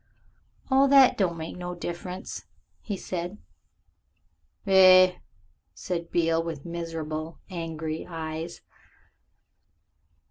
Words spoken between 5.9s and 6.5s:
Beale